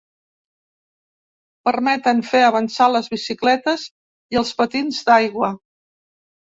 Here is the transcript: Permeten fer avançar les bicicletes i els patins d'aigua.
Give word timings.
Permeten 1.69 2.25
fer 2.31 2.43
avançar 2.47 2.89
les 2.95 3.13
bicicletes 3.15 3.87
i 4.37 4.43
els 4.45 4.59
patins 4.65 5.07
d'aigua. 5.11 5.57